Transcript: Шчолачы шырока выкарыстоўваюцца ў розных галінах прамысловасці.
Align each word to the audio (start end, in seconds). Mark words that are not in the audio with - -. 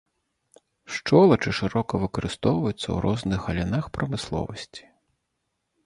Шчолачы 0.93 1.51
шырока 1.59 1.93
выкарыстоўваюцца 2.05 2.75
ў 2.79 2.97
розных 3.07 3.39
галінах 3.51 3.85
прамысловасці. 3.99 4.83